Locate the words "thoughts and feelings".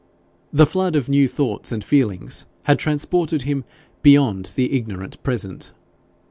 1.27-2.47